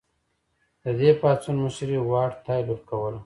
د 0.83 0.85
دې 0.99 1.09
پاڅون 1.21 1.55
مشري 1.63 1.97
واټ 2.09 2.31
تایلور 2.45 2.79
کوله. 2.89 3.19